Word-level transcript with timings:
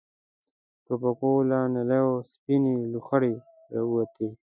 د 0.03 0.03
ټوپکو 0.85 1.31
له 1.49 1.59
نليو 1.75 2.11
سپينې 2.31 2.75
لوخړې 2.93 3.35
را 3.73 3.81
ووتې. 3.87 4.29